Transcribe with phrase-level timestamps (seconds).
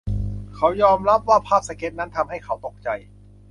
[0.55, 2.89] เขายอมรับว่าภาพสเก๊ตช์นั้นทำให้เขาตกใจ